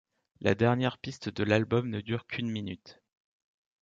[0.39, 3.03] La dernière piste de l'album ne dure qu'une minute.